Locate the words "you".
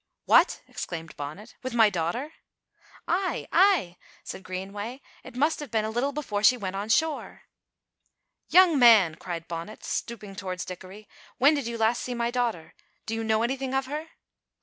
11.67-11.77, 13.13-13.23